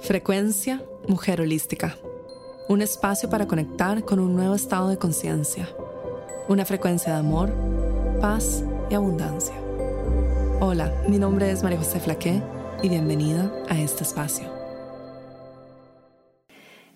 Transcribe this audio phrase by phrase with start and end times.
[0.00, 1.94] Frecuencia Mujer Holística.
[2.68, 5.68] Un espacio para conectar con un nuevo estado de conciencia.
[6.48, 7.52] Una frecuencia de amor,
[8.18, 9.54] paz y abundancia.
[10.60, 12.42] Hola, mi nombre es María José Flaqué
[12.82, 14.48] y bienvenida a este espacio.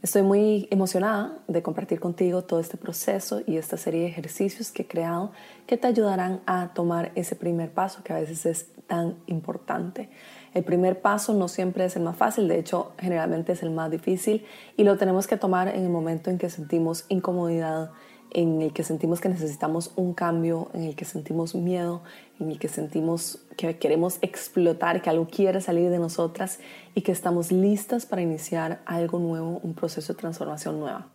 [0.00, 4.82] Estoy muy emocionada de compartir contigo todo este proceso y esta serie de ejercicios que
[4.82, 5.32] he creado
[5.66, 10.10] que te ayudarán a tomar ese primer paso que a veces es tan importante.
[10.54, 13.90] El primer paso no siempre es el más fácil, de hecho generalmente es el más
[13.90, 17.90] difícil y lo tenemos que tomar en el momento en que sentimos incomodidad,
[18.30, 22.02] en el que sentimos que necesitamos un cambio, en el que sentimos miedo,
[22.38, 26.60] en el que sentimos que queremos explotar, que algo quiere salir de nosotras
[26.94, 31.08] y que estamos listas para iniciar algo nuevo, un proceso de transformación nueva.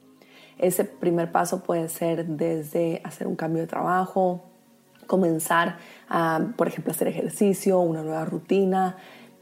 [0.58, 4.44] Ese primer paso puede ser desde hacer un cambio de trabajo,
[5.08, 5.78] comenzar
[6.08, 8.98] a, por ejemplo, hacer ejercicio, una nueva rutina,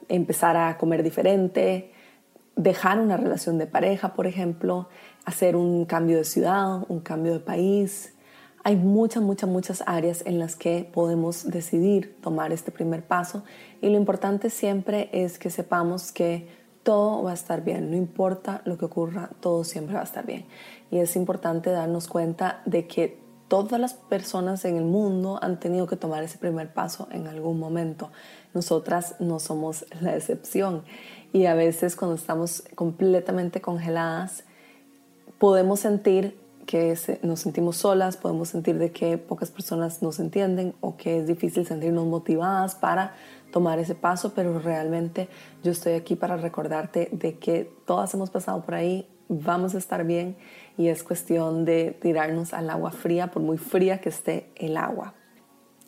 [0.09, 1.91] empezar a comer diferente,
[2.55, 4.89] dejar una relación de pareja, por ejemplo,
[5.25, 8.15] hacer un cambio de ciudad, un cambio de país.
[8.63, 13.43] Hay muchas, muchas, muchas áreas en las que podemos decidir tomar este primer paso
[13.81, 16.47] y lo importante siempre es que sepamos que
[16.83, 20.25] todo va a estar bien, no importa lo que ocurra, todo siempre va a estar
[20.25, 20.45] bien.
[20.89, 25.87] Y es importante darnos cuenta de que todas las personas en el mundo han tenido
[25.87, 28.11] que tomar ese primer paso en algún momento.
[28.53, 30.83] Nosotras no somos la excepción.
[31.33, 34.43] Y a veces cuando estamos completamente congeladas,
[35.37, 40.97] podemos sentir que nos sentimos solas, podemos sentir de que pocas personas nos entienden o
[40.97, 43.15] que es difícil sentirnos motivadas para
[43.53, 45.29] tomar ese paso, pero realmente
[45.63, 50.05] yo estoy aquí para recordarte de que todas hemos pasado por ahí, vamos a estar
[50.05, 50.37] bien
[50.77, 55.13] y es cuestión de tirarnos al agua fría, por muy fría que esté el agua.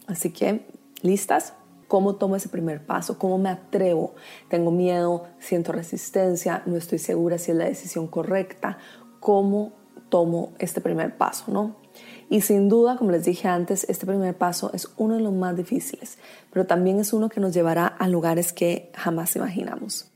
[0.08, 0.66] Así que,
[1.02, 1.54] ¿listas?
[1.88, 3.17] ¿Cómo tomo ese primer paso?
[3.17, 4.14] ¿Cómo me atrevo?
[4.48, 8.78] Tengo miedo, siento resistencia, no estoy segura si es la decisión correcta.
[9.20, 9.73] ¿Cómo
[10.10, 11.52] tomo este primer paso?
[11.52, 11.78] ¿no?
[12.30, 15.55] Y sin duda, como les dije antes, este primer paso es uno de los más
[15.55, 16.20] difíciles,
[16.52, 20.11] pero también es uno que nos llevará a lugares que jamás imaginamos.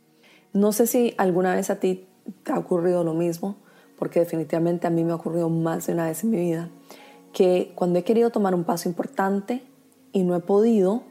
[0.53, 2.07] No sé si alguna vez a ti
[2.51, 3.57] ha ocurrido lo mismo,
[3.97, 6.69] porque definitivamente a mí me ha ocurrido más de una vez en mi vida,
[7.31, 9.63] que cuando he querido tomar un paso importante
[10.11, 11.03] y no he podido,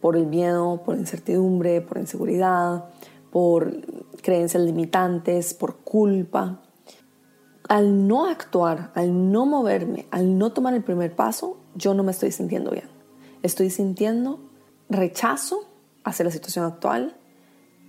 [0.00, 2.84] por el miedo, por incertidumbre, por inseguridad,
[3.30, 3.72] por
[4.22, 6.62] creencias limitantes, por culpa,
[7.68, 12.12] al no actuar, al no moverme, al no tomar el primer paso, yo no me
[12.12, 12.88] estoy sintiendo bien.
[13.42, 14.40] Estoy sintiendo
[14.88, 15.60] rechazo
[16.02, 17.16] hacia la situación actual,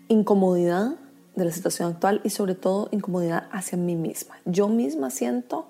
[0.10, 0.96] incomodidad
[1.40, 4.38] de la situación actual y sobre todo incomodidad hacia mí misma.
[4.46, 5.66] Yo misma siento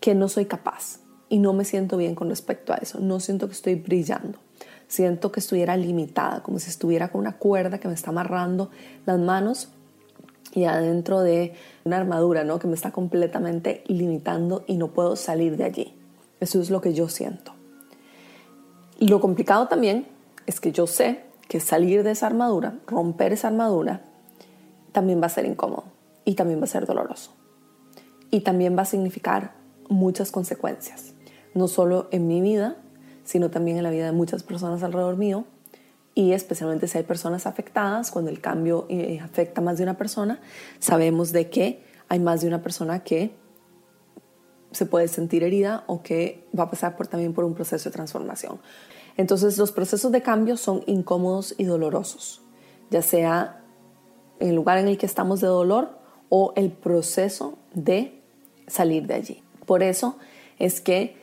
[0.00, 0.98] que no soy capaz
[1.28, 2.98] y no me siento bien con respecto a eso.
[2.98, 4.38] No siento que estoy brillando.
[4.88, 8.70] Siento que estuviera limitada, como si estuviera con una cuerda que me está amarrando
[9.06, 9.68] las manos
[10.52, 11.54] y adentro de
[11.84, 12.58] una armadura, ¿no?
[12.58, 15.94] Que me está completamente limitando y no puedo salir de allí.
[16.40, 17.52] Eso es lo que yo siento.
[18.98, 20.06] Lo complicado también
[20.46, 24.02] es que yo sé que salir de esa armadura, romper esa armadura,
[24.92, 25.84] también va a ser incómodo
[26.24, 27.36] y también va a ser doloroso.
[28.30, 29.54] Y también va a significar
[29.88, 31.14] muchas consecuencias,
[31.54, 32.76] no solo en mi vida,
[33.24, 35.44] sino también en la vida de muchas personas alrededor mío
[36.14, 39.96] y especialmente si hay personas afectadas, cuando el cambio eh, afecta a más de una
[39.96, 40.40] persona,
[40.78, 43.32] sabemos de que hay más de una persona que
[44.72, 47.94] se puede sentir herida o que va a pasar por, también por un proceso de
[47.94, 48.60] transformación.
[49.16, 52.42] Entonces los procesos de cambio son incómodos y dolorosos,
[52.90, 53.59] ya sea
[54.40, 55.90] el lugar en el que estamos de dolor
[56.28, 58.20] o el proceso de
[58.66, 59.42] salir de allí.
[59.66, 60.16] Por eso
[60.58, 61.16] es que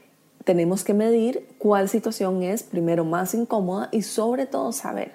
[0.44, 5.12] tenemos que medir cuál situación es primero más incómoda y sobre todo saber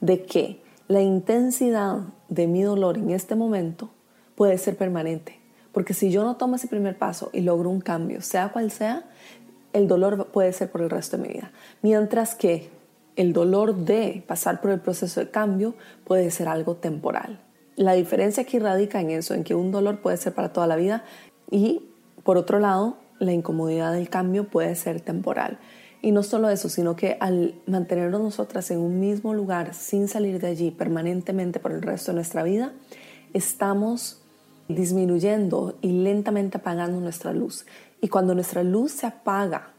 [0.00, 1.98] de que la intensidad
[2.28, 3.90] de mi dolor en este momento
[4.36, 5.38] puede ser permanente.
[5.72, 9.04] Porque si yo no tomo ese primer paso y logro un cambio, sea cual sea,
[9.72, 11.50] el dolor puede ser por el resto de mi vida.
[11.82, 12.70] Mientras que
[13.18, 15.74] el dolor de pasar por el proceso de cambio
[16.04, 17.40] puede ser algo temporal.
[17.74, 20.76] La diferencia aquí radica en eso, en que un dolor puede ser para toda la
[20.76, 21.04] vida
[21.50, 21.82] y
[22.22, 25.58] por otro lado, la incomodidad del cambio puede ser temporal.
[26.00, 30.38] Y no solo eso, sino que al mantenernos nosotras en un mismo lugar sin salir
[30.38, 32.72] de allí permanentemente por el resto de nuestra vida,
[33.32, 34.22] estamos
[34.68, 37.66] disminuyendo y lentamente apagando nuestra luz.
[38.00, 39.72] Y cuando nuestra luz se apaga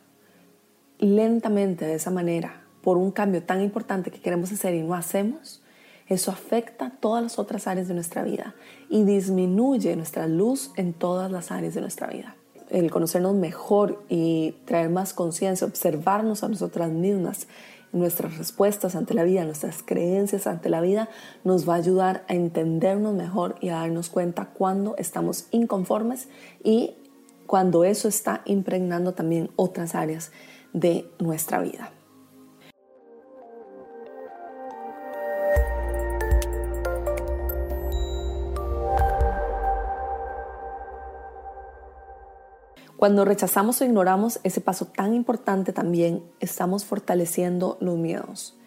[0.98, 5.62] lentamente de esa manera, por un cambio tan importante que queremos hacer y no hacemos,
[6.08, 8.56] eso afecta todas las otras áreas de nuestra vida
[8.90, 12.36] y disminuye nuestra luz en todas las áreas de nuestra vida.
[12.70, 17.48] El conocernos mejor y traer más conciencia, observarnos a nosotras mismas
[17.92, 21.10] nuestras respuestas ante la vida, nuestras creencias ante la vida,
[21.44, 26.28] nos va a ayudar a entendernos mejor y a darnos cuenta cuando estamos inconformes
[26.64, 26.96] y
[27.48, 30.32] cuando eso está impregnando también otras áreas
[30.74, 31.92] de nuestra vida.
[43.00, 48.58] Cuando rechazamos o ignoramos ese paso tan importante también, estamos fortaleciendo los miedos.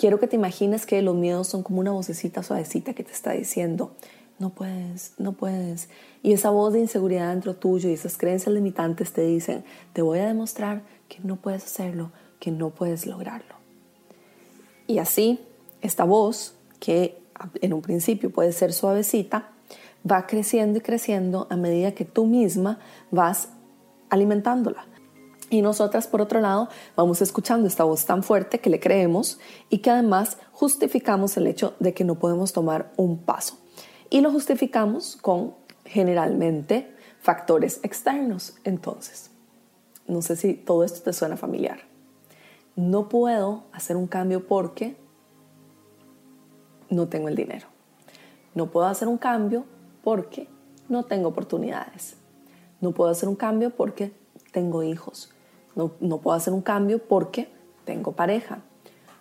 [0.00, 3.34] Quiero que te imagines que los miedos son como una vocecita suavecita que te está
[3.34, 3.94] diciendo,
[4.40, 5.88] no puedes, no puedes.
[6.24, 10.18] Y esa voz de inseguridad dentro tuyo y esas creencias limitantes te dicen, te voy
[10.18, 12.10] a demostrar que no puedes hacerlo,
[12.40, 13.54] que no puedes lograrlo.
[14.88, 15.38] Y así,
[15.82, 17.16] esta voz, que
[17.60, 19.52] en un principio puede ser suavecita,
[20.08, 22.78] va creciendo y creciendo a medida que tú misma
[23.10, 23.48] vas
[24.10, 24.86] alimentándola.
[25.48, 29.38] Y nosotras, por otro lado, vamos escuchando esta voz tan fuerte que le creemos
[29.70, 33.58] y que además justificamos el hecho de que no podemos tomar un paso.
[34.10, 35.54] Y lo justificamos con
[35.84, 38.54] generalmente factores externos.
[38.64, 39.30] Entonces,
[40.08, 41.80] no sé si todo esto te suena familiar.
[42.74, 44.96] No puedo hacer un cambio porque
[46.90, 47.68] no tengo el dinero.
[48.54, 49.64] No puedo hacer un cambio
[50.06, 50.46] porque
[50.88, 52.16] no tengo oportunidades.
[52.80, 54.12] No puedo hacer un cambio porque
[54.52, 55.30] tengo hijos.
[55.74, 57.48] No, no puedo hacer un cambio porque
[57.84, 58.60] tengo pareja.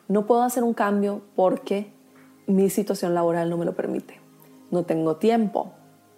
[0.07, 1.91] No puedo hacer un cambio porque
[2.45, 4.19] mi situación laboral no me lo permite.
[4.69, 5.71] No tengo tiempo,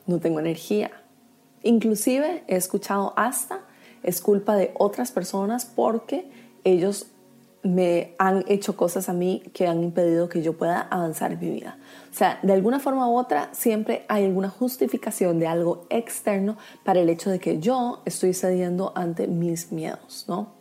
[0.06, 0.92] no tengo energía.
[1.64, 3.62] Inclusive he escuchado hasta
[4.04, 6.30] es culpa de otras personas porque
[6.66, 7.08] ellos
[7.64, 11.50] me han hecho cosas a mí que han impedido que yo pueda avanzar en mi
[11.50, 11.78] vida.
[12.12, 17.00] O sea, de alguna forma u otra, siempre hay alguna justificación de algo externo para
[17.00, 20.54] el hecho de que yo estoy cediendo ante mis miedos, ¿no?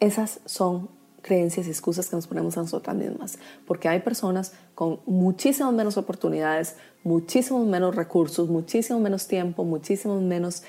[0.00, 0.90] Esas son
[1.22, 5.96] creencias y excusas que nos ponemos a nosotras mismas, porque hay personas con muchísimas menos
[5.96, 10.62] oportunidades, muchísimos menos recursos, muchísimo menos tiempo, muchísimo menos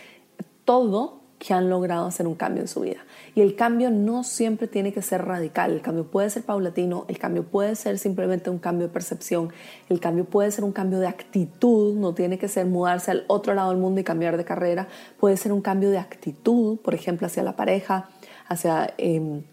[0.66, 2.98] todo que han logrado hacer un cambio en su vida.
[3.36, 7.20] Y el cambio no siempre tiene que ser radical, el cambio puede ser paulatino, el
[7.20, 9.52] cambio puede ser simplemente un cambio de percepción,
[9.90, 13.54] el cambio puede ser un cambio de actitud, no tiene que ser mudarse al otro
[13.54, 14.88] lado del mundo y cambiar de carrera,
[15.20, 18.10] puede ser un cambio de actitud, por ejemplo, hacia la pareja,
[18.48, 19.44] hacia em,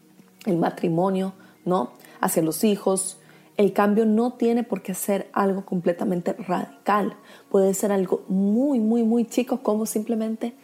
[0.46, 1.34] el matrimonio,
[1.64, 1.92] ¿no?
[2.20, 3.18] hacia los hijos.
[3.56, 7.16] El cambio no tiene por qué ser algo completamente radical,
[7.50, 10.54] puede ser algo muy, muy, muy chico como simplemente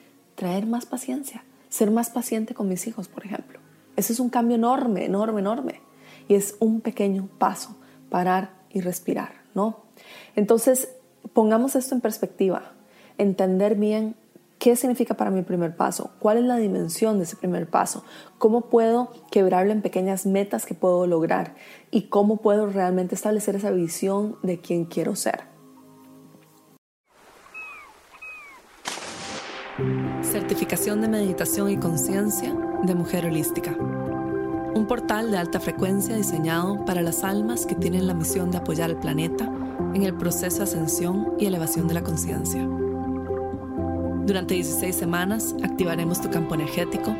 [0.40, 3.58] traer más paciencia, ser más paciente con mis hijos, por ejemplo.
[3.96, 5.82] Ese es un cambio enorme, enorme, enorme.
[6.28, 7.76] Y es un pequeño paso,
[8.08, 9.80] parar y respirar, ¿no?
[10.36, 10.88] Entonces,
[11.34, 12.72] pongamos esto en perspectiva,
[13.18, 14.16] entender bien
[14.58, 18.02] qué significa para mi primer paso, cuál es la dimensión de ese primer paso,
[18.38, 21.54] cómo puedo quebrarlo en pequeñas metas que puedo lograr
[21.90, 25.49] y cómo puedo realmente establecer esa visión de quién quiero ser.
[30.30, 32.54] Certificación de Meditación y Conciencia
[32.84, 33.74] de Mujer Holística.
[33.76, 38.90] Un portal de alta frecuencia diseñado para las almas que tienen la misión de apoyar
[38.90, 39.50] al planeta
[39.92, 42.64] en el proceso de ascensión y elevación de la conciencia.
[44.24, 47.12] Durante 16 semanas activaremos tu campo energético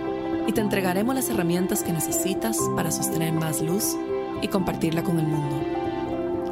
[0.46, 3.96] y te entregaremos las herramientas que necesitas para sostener más luz
[4.40, 5.56] y compartirla con el mundo.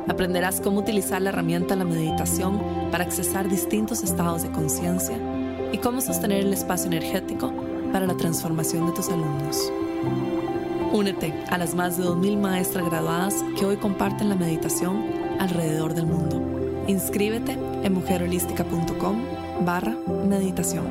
[0.08, 2.60] Aprenderás cómo utilizar la herramienta la meditación
[2.90, 5.27] para accesar distintos estados de conciencia
[5.72, 7.52] y cómo sostener el espacio energético
[7.92, 9.72] para la transformación de tus alumnos.
[10.92, 15.04] Únete a las más de 2.000 maestras graduadas que hoy comparten la meditación
[15.38, 16.40] alrededor del mundo.
[16.86, 19.22] Inscríbete en mujerholística.com
[19.64, 19.96] barra
[20.26, 20.86] meditación.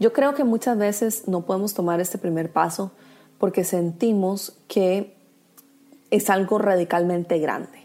[0.00, 2.90] Yo creo que muchas veces no podemos tomar este primer paso
[3.38, 5.14] porque sentimos que
[6.10, 7.82] es algo radicalmente grande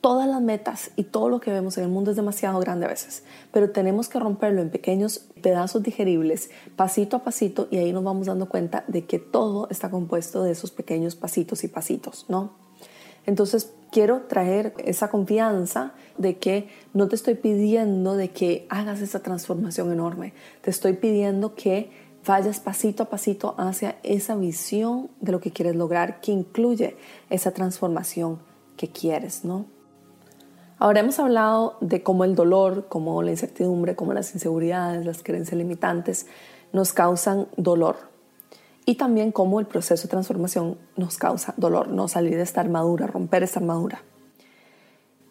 [0.00, 2.88] todas las metas y todo lo que vemos en el mundo es demasiado grande a
[2.88, 8.04] veces, pero tenemos que romperlo en pequeños pedazos digeribles, pasito a pasito, y ahí nos
[8.04, 12.52] vamos dando cuenta de que todo está compuesto de esos pequeños pasitos y pasitos, ¿no?
[13.26, 19.20] Entonces quiero traer esa confianza de que no te estoy pidiendo de que hagas esa
[19.20, 21.90] transformación enorme, te estoy pidiendo que
[22.26, 26.96] vayas pasito a pasito hacia esa visión de lo que quieres lograr que incluye
[27.30, 28.38] esa transformación
[28.76, 29.66] que quieres, ¿no?
[30.80, 35.58] Ahora hemos hablado de cómo el dolor, cómo la incertidumbre, cómo las inseguridades, las creencias
[35.58, 36.26] limitantes
[36.72, 37.96] nos causan dolor.
[38.86, 43.08] Y también cómo el proceso de transformación nos causa dolor, no salir de esta armadura,
[43.08, 44.02] romper esta armadura.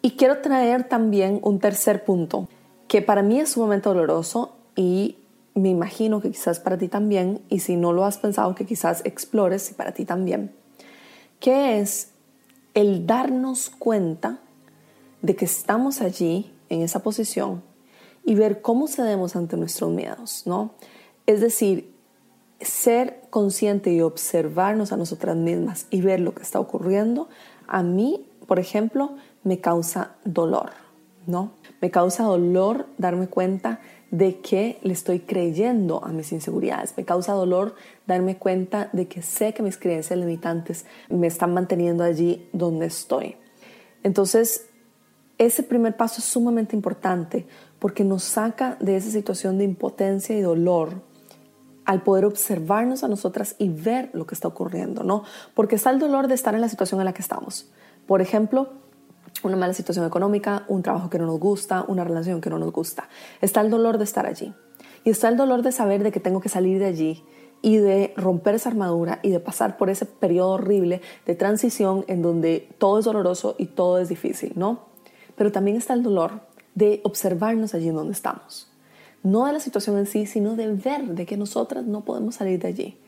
[0.02, 2.46] Y quiero traer también un tercer punto
[2.86, 5.16] que para mí es sumamente doloroso y
[5.54, 9.00] me imagino que quizás para ti también, y si no lo has pensado, que quizás
[9.04, 10.52] explores y para ti también,
[11.40, 12.10] que es
[12.74, 14.38] el darnos cuenta
[15.22, 17.62] de que estamos allí, en esa posición,
[18.24, 20.72] y ver cómo cedemos ante nuestros miedos, ¿no?
[21.26, 21.94] Es decir,
[22.60, 27.28] ser consciente y observarnos a nosotras mismas y ver lo que está ocurriendo,
[27.66, 30.70] a mí, por ejemplo, me causa dolor,
[31.26, 31.52] ¿no?
[31.80, 36.94] Me causa dolor darme cuenta de que le estoy creyendo a mis inseguridades.
[36.96, 37.74] Me causa dolor
[38.06, 43.36] darme cuenta de que sé que mis creencias limitantes me están manteniendo allí donde estoy.
[44.02, 44.67] Entonces,
[45.38, 47.46] ese primer paso es sumamente importante
[47.78, 51.02] porque nos saca de esa situación de impotencia y dolor
[51.84, 55.22] al poder observarnos a nosotras y ver lo que está ocurriendo, ¿no?
[55.54, 57.70] Porque está el dolor de estar en la situación en la que estamos.
[58.06, 58.74] Por ejemplo,
[59.42, 62.72] una mala situación económica, un trabajo que no nos gusta, una relación que no nos
[62.72, 63.08] gusta.
[63.40, 64.52] Está el dolor de estar allí.
[65.04, 67.24] Y está el dolor de saber de que tengo que salir de allí
[67.62, 72.22] y de romper esa armadura y de pasar por ese periodo horrible de transición en
[72.22, 74.87] donde todo es doloroso y todo es difícil, ¿no?
[75.38, 76.42] Pero también está el dolor
[76.74, 78.70] de observarnos allí donde estamos.
[79.22, 82.60] No de la situación en sí, sino de ver de que nosotras no podemos salir
[82.60, 82.98] de allí.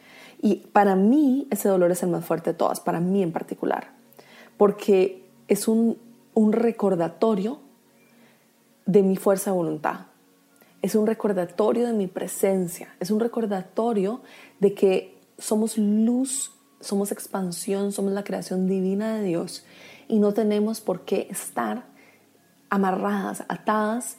[0.41, 3.93] Y para mí ese dolor es el más fuerte de todas, para mí en particular,
[4.57, 5.99] porque es un
[6.35, 7.59] un recordatorio
[8.87, 10.07] de mi fuerza de voluntad.
[10.83, 12.95] Es un recordatorio de mi presencia.
[13.01, 14.23] Es un recordatorio
[14.59, 19.65] de que somos luz, somos expansión, somos la creación divina de Dios
[20.09, 21.85] y no tenemos por qué estar
[22.71, 24.17] amarradas, atadas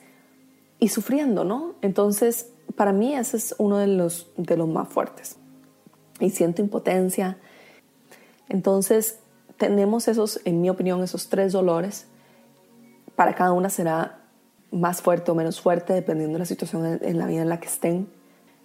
[0.80, 1.76] y sufriendo, ¿no?
[1.82, 5.38] Entonces, para mí ese es uno de los, de los más fuertes.
[6.20, 7.38] Y siento impotencia.
[8.50, 9.20] Entonces,
[9.58, 12.08] tenemos esos, en mi opinión, esos tres dolores
[13.16, 14.20] para cada una será
[14.72, 17.68] más fuerte o menos fuerte dependiendo de la situación en, la vida en la que
[17.68, 18.10] estén,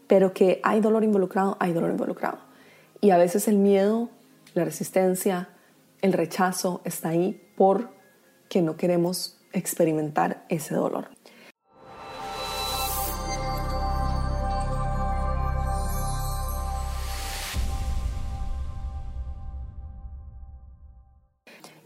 [0.07, 2.39] pero que hay dolor involucrado, hay dolor involucrado.
[3.01, 4.09] Y a veces el miedo,
[4.55, 5.51] la resistencia,
[6.01, 11.09] el rechazo está ahí porque no queremos experimentar ese dolor.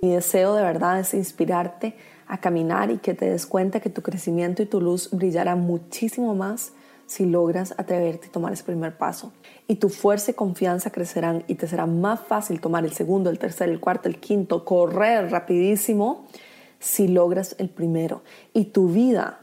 [0.03, 1.95] Mi deseo de verdad es inspirarte
[2.27, 6.35] a caminar y que te des cuenta que tu crecimiento y tu luz brillará muchísimo
[6.35, 6.73] más
[7.07, 9.33] si logras atreverte y tomar ese primer paso.
[9.67, 13.39] Y tu fuerza y confianza crecerán y te será más fácil tomar el segundo, el
[13.39, 16.27] tercer, el cuarto, el quinto, correr rapidísimo
[16.81, 18.23] si logras el primero.
[18.53, 19.41] Y tu vida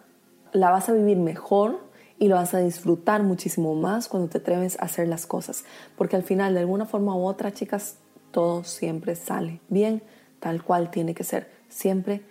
[0.52, 1.80] la vas a vivir mejor
[2.20, 5.64] y lo vas a disfrutar muchísimo más cuando te atreves a hacer las cosas.
[5.96, 7.98] Porque al final, de alguna forma u otra, chicas,
[8.32, 10.04] todo siempre sale bien,
[10.40, 11.50] tal cual tiene que ser.
[11.70, 12.26] Siempre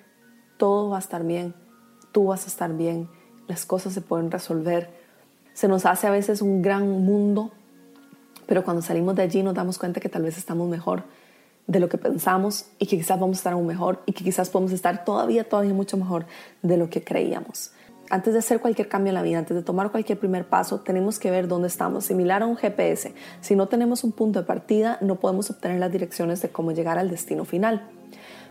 [0.58, 1.54] todo va a estar bien,
[2.12, 3.08] tú vas a estar bien,
[3.46, 4.90] las cosas se pueden resolver.
[5.52, 7.52] Se nos hace a veces un gran mundo,
[8.46, 11.04] pero cuando salimos de allí nos damos cuenta que tal vez estamos mejor
[11.66, 14.50] de lo que pensamos y que quizás vamos a estar aún mejor y que quizás
[14.50, 16.26] podemos estar todavía, todavía mucho mejor
[16.62, 17.72] de lo que creíamos.
[18.08, 21.18] Antes de hacer cualquier cambio en la vida, antes de tomar cualquier primer paso, tenemos
[21.18, 23.12] que ver dónde estamos, similar a un GPS.
[23.40, 26.98] Si no tenemos un punto de partida, no podemos obtener las direcciones de cómo llegar
[26.98, 27.88] al destino final.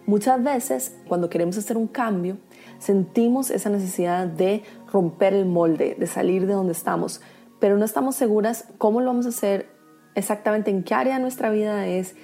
[0.06, 2.38] Muchas veces cuando queremos hacer un cambio,
[2.80, 7.22] sentimos esa necesidad de romper el molde, de salir de donde estamos,
[7.62, 9.68] pero no estamos seguras cómo lo vamos a hacer
[10.16, 12.16] exactamente, en qué área de nuestra vida es,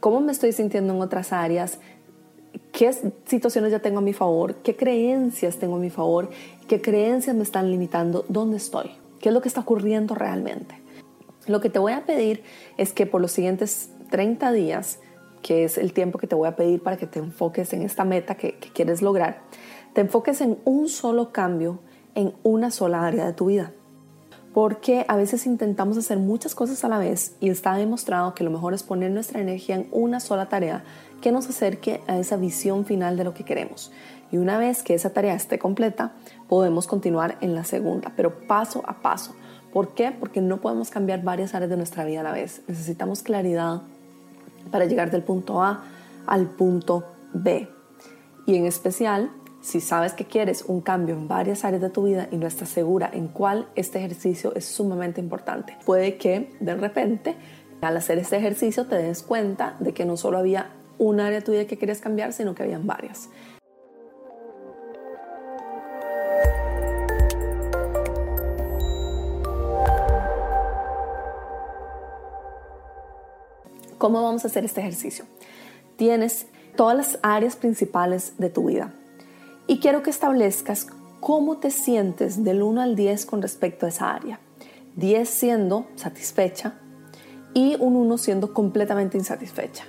[0.00, 1.78] cómo me estoy sintiendo en otras áreas,
[2.72, 2.92] qué
[3.26, 6.30] situaciones ya tengo a mi favor, qué creencias tengo a mi favor,
[6.66, 8.90] qué creencias me están limitando, dónde estoy,
[9.20, 10.80] qué es lo que está ocurriendo realmente.
[11.46, 12.42] Lo que te voy a pedir
[12.76, 15.00] es que por los siguientes 30 días
[15.42, 18.04] que es el tiempo que te voy a pedir para que te enfoques en esta
[18.04, 19.42] meta que, quieres lograr,
[19.94, 21.80] te enfoques en un solo cambio,
[22.14, 23.72] en una sola área de tu vida.
[24.54, 28.50] Porque a veces intentamos hacer muchas cosas a la vez y está demostrado que lo
[28.50, 30.84] mejor es poner nuestra energía en una sola tarea
[31.20, 33.92] que nos acerque a esa visión final de lo que queremos.
[34.30, 36.12] Y una vez que esa tarea esté completa,
[36.48, 39.34] podemos continuar en la segunda, pero paso a paso.
[39.72, 40.12] ¿Por qué?
[40.12, 42.62] Porque no podemos cambiar varias áreas de nuestra vida a la vez.
[42.68, 43.82] Necesitamos claridad,
[44.70, 45.84] para llegar del punto A
[46.26, 47.68] al punto B.
[48.46, 52.28] Y en especial, si sabes que quieres un cambio en varias áreas de tu vida
[52.30, 55.76] y no estás segura en cuál, este ejercicio es sumamente importante.
[55.84, 57.34] Puede que de repente
[57.80, 61.44] al hacer este ejercicio te des cuenta de que no solo había un área de
[61.44, 63.28] tu vida que querías cambiar, sino que habían varias.
[73.96, 75.24] ¿Cómo vamos a hacer este ejercicio?
[75.96, 76.46] Tienes
[76.76, 78.92] todas las áreas principales de tu vida
[79.68, 80.88] y quiero que establezcas
[81.20, 84.40] cómo te sientes del 1 al 10 con respecto a esa área.
[84.96, 86.74] 10 siendo satisfecha
[87.54, 89.84] y un 1 siendo completamente insatisfecha.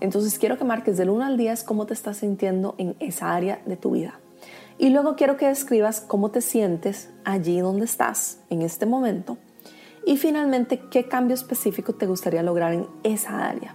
[0.00, 3.62] Entonces quiero que marques del 1 al 10 cómo te estás sintiendo en esa área
[3.64, 4.20] de tu vida.
[4.76, 9.38] Y luego quiero que describas cómo te sientes allí donde estás en este momento.
[10.04, 13.74] Y finalmente, qué cambio específico te gustaría lograr en esa área.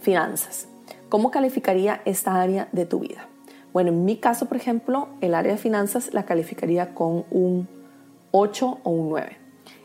[0.00, 0.66] Finanzas.
[1.08, 3.28] ¿Cómo calificaría esta área de tu vida?
[3.76, 7.68] Bueno, en mi caso, por ejemplo, el área de finanzas la calificaría con un
[8.30, 9.36] 8 o un 9.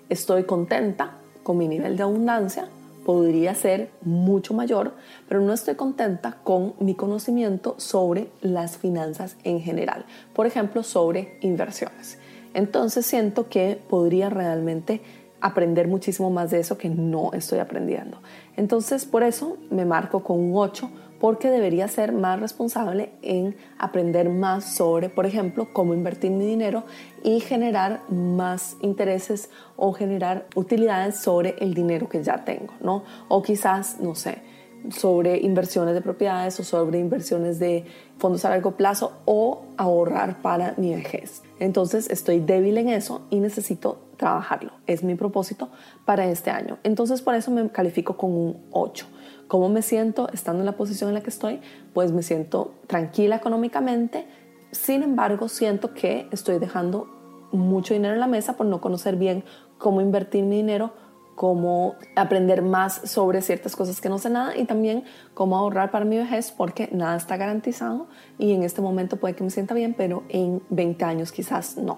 [0.07, 2.69] Estoy contenta con mi nivel de abundancia,
[3.05, 4.93] podría ser mucho mayor,
[5.27, 11.37] pero no estoy contenta con mi conocimiento sobre las finanzas en general, por ejemplo, sobre
[11.41, 12.17] inversiones.
[12.53, 15.01] Entonces siento que podría realmente
[15.41, 18.21] aprender muchísimo más de eso que no estoy aprendiendo.
[18.55, 20.89] Entonces, por eso me marco con un 8
[21.21, 26.83] porque debería ser más responsable en aprender más sobre, por ejemplo, cómo invertir mi dinero
[27.23, 33.03] y generar más intereses o generar utilidades sobre el dinero que ya tengo, ¿no?
[33.27, 34.41] O quizás, no sé,
[34.89, 37.85] sobre inversiones de propiedades o sobre inversiones de
[38.17, 41.43] fondos a largo plazo o ahorrar para mi vejez.
[41.59, 44.71] Entonces estoy débil en eso y necesito trabajarlo.
[44.87, 45.69] Es mi propósito
[46.03, 46.79] para este año.
[46.81, 49.05] Entonces por eso me califico con un 8.
[49.51, 51.59] ¿Cómo me siento estando en la posición en la que estoy?
[51.93, 54.25] Pues me siento tranquila económicamente,
[54.71, 59.43] sin embargo siento que estoy dejando mucho dinero en la mesa por no conocer bien
[59.77, 60.93] cómo invertir mi dinero,
[61.35, 65.03] cómo aprender más sobre ciertas cosas que no sé nada y también
[65.33, 69.43] cómo ahorrar para mi vejez porque nada está garantizado y en este momento puede que
[69.43, 71.97] me sienta bien, pero en 20 años quizás no.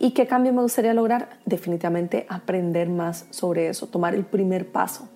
[0.00, 1.38] ¿Y qué cambio me gustaría lograr?
[1.46, 5.08] Definitivamente aprender más sobre eso, tomar el primer paso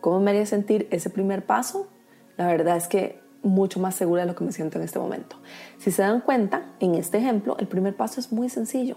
[0.00, 1.88] ¿Cómo me haría sentir ese primer paso?
[2.36, 5.36] La verdad es que mucho más segura de lo que me siento en este momento.
[5.78, 8.96] Si se dan cuenta, en este ejemplo, el primer paso es muy sencillo.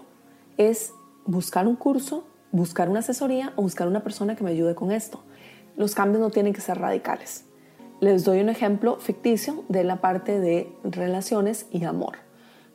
[0.56, 0.92] Es
[1.24, 5.22] buscar un curso, buscar una asesoría o buscar una persona que me ayude con esto.
[5.76, 7.44] Los cambios no tienen que ser radicales.
[8.00, 12.18] Les doy un ejemplo ficticio de la parte de relaciones y amor.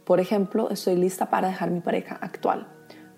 [0.05, 2.67] Por ejemplo, estoy lista para dejar mi pareja actual.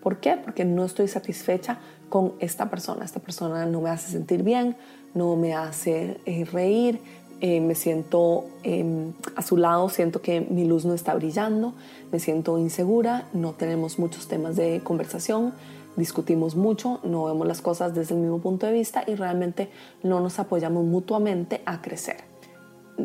[0.01, 0.37] ¿Por qué?
[0.37, 3.05] Porque no estoy satisfecha con esta persona.
[3.05, 4.75] Esta persona no me hace sentir bien,
[5.13, 7.01] no me hace eh, reír,
[7.41, 11.73] eh, me siento em, a su lado, siento que mi luz no está brillando,
[12.11, 15.53] me siento insegura, no tenemos muchos temas de conversación,
[15.95, 19.69] discutimos mucho, no vemos las cosas desde el mismo punto de vista y realmente
[20.03, 22.17] no nos apoyamos mutuamente a crecer.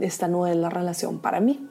[0.01, 1.69] Esta no es la relación para mí.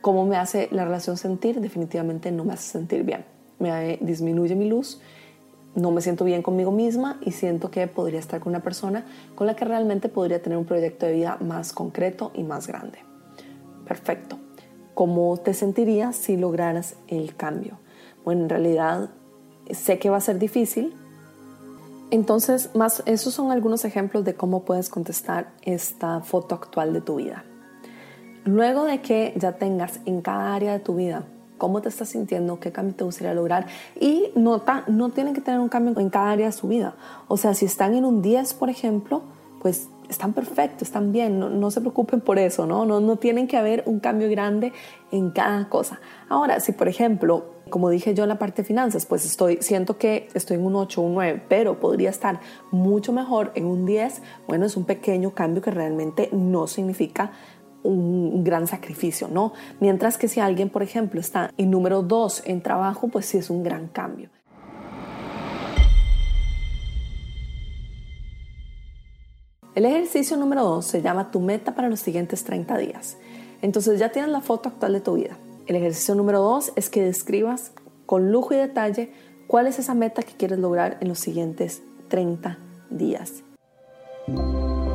[0.00, 1.60] ¿Cómo me hace la relación sentir?
[1.60, 3.33] Definitivamente no me hace sentir bien.
[3.58, 5.00] Me disminuye mi luz
[5.74, 9.46] no me siento bien conmigo misma y siento que podría estar con una persona con
[9.46, 12.98] la que realmente podría tener un proyecto de vida más concreto y más grande.
[13.86, 14.38] Perfecto.
[14.94, 17.78] ¿Cómo te sentirías si lograras el cambio?
[18.24, 19.10] Bueno, en realidad
[19.70, 20.94] sé que va a ser difícil.
[22.12, 27.16] Entonces, más, esos son algunos ejemplos de cómo puedes contestar esta foto actual de tu
[27.16, 27.44] vida.
[28.44, 31.24] Luego de que ya tengas en cada área de tu vida
[31.58, 33.66] cómo te estás sintiendo, qué cambio te gustaría lograr.
[34.00, 36.94] Y nota, no tienen que tener un cambio en cada área de su vida.
[37.28, 39.22] O sea, si están en un 10, por ejemplo,
[39.62, 42.84] pues están perfectos, están bien, no, se preocupen por eso, ¿no?
[42.84, 43.00] ¿no?
[43.00, 44.72] No tienen que haber un cambio grande
[45.10, 46.00] en cada cosa.
[46.28, 49.96] Ahora, si por ejemplo, como dije yo en la parte de finanzas, pues estoy, siento
[49.96, 52.40] que estoy en un 8 o un 9, pero podría estar
[52.70, 57.32] mucho mejor en un 10, bueno, es un pequeño cambio que realmente no significa
[57.84, 59.52] un gran sacrificio, ¿no?
[59.78, 63.50] Mientras que si alguien, por ejemplo, está en número dos en trabajo, pues sí es
[63.50, 64.30] un gran cambio.
[69.74, 73.16] El ejercicio número dos se llama tu meta para los siguientes 30 días.
[73.60, 75.36] Entonces ya tienes la foto actual de tu vida.
[75.66, 77.72] El ejercicio número dos es que describas
[78.06, 79.12] con lujo y detalle
[79.48, 82.58] cuál es esa meta que quieres lograr en los siguientes 30
[82.90, 83.42] días.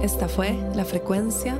[0.01, 1.59] Esta fue la frecuencia